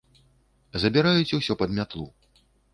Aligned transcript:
Забіраюць 0.85 1.35
усё 1.41 1.53
пад 1.63 1.69
мятлу. 1.79 2.07